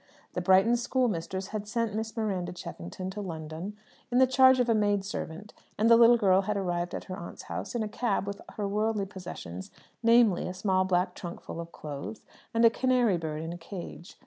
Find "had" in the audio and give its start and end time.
1.49-1.67, 6.41-6.57